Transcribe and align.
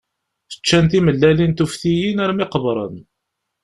Ččan 0.59 0.85
timellalin 0.91 1.53
tuftiyin 1.53 2.21
armi 2.23 2.45
qebren. 2.53 2.95